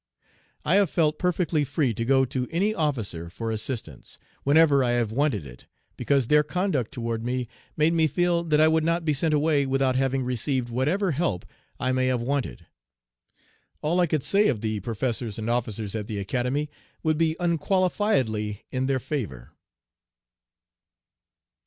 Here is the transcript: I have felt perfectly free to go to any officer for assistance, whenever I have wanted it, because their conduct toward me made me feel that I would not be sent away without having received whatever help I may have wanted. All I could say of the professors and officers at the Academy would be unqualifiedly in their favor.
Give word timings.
I 0.65 0.77
have 0.77 0.89
felt 0.89 1.19
perfectly 1.19 1.63
free 1.63 1.93
to 1.93 2.03
go 2.03 2.25
to 2.25 2.47
any 2.49 2.73
officer 2.73 3.29
for 3.29 3.51
assistance, 3.51 4.17
whenever 4.43 4.83
I 4.83 4.93
have 4.93 5.11
wanted 5.11 5.45
it, 5.45 5.67
because 5.95 6.25
their 6.25 6.41
conduct 6.41 6.91
toward 6.91 7.23
me 7.23 7.47
made 7.77 7.93
me 7.93 8.07
feel 8.07 8.43
that 8.45 8.59
I 8.59 8.67
would 8.67 8.83
not 8.83 9.05
be 9.05 9.13
sent 9.13 9.31
away 9.31 9.67
without 9.67 9.95
having 9.95 10.23
received 10.23 10.69
whatever 10.69 11.11
help 11.11 11.45
I 11.79 11.91
may 11.91 12.07
have 12.07 12.19
wanted. 12.19 12.65
All 13.83 13.99
I 13.99 14.07
could 14.07 14.23
say 14.23 14.47
of 14.47 14.61
the 14.61 14.79
professors 14.79 15.37
and 15.37 15.51
officers 15.51 15.93
at 15.93 16.07
the 16.07 16.17
Academy 16.17 16.71
would 17.03 17.19
be 17.19 17.35
unqualifiedly 17.39 18.61
in 18.71 18.87
their 18.87 18.99
favor. 18.99 19.51